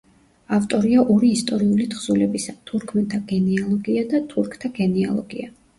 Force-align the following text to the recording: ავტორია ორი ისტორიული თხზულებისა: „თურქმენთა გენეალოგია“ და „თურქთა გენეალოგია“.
ავტორია 0.55 1.03
ორი 1.15 1.29
ისტორიული 1.39 1.87
თხზულებისა: 1.93 2.57
„თურქმენთა 2.73 3.21
გენეალოგია“ 3.35 4.09
და 4.17 4.27
„თურქთა 4.35 4.77
გენეალოგია“. 4.83 5.59